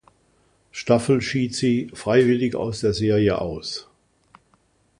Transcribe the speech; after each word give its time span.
Staffel 0.71 1.21
schied 1.21 1.53
sie 1.55 1.91
freiwillig 1.93 2.55
aus 2.55 2.79
der 2.79 2.91
Serie 2.91 3.39
aus. 3.39 3.87